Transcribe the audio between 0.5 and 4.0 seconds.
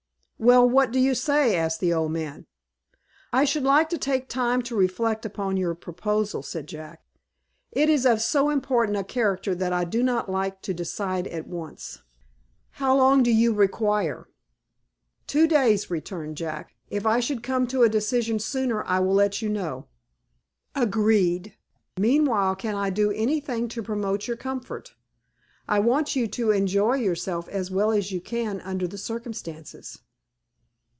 what do you say?" asked the old man. "I should like to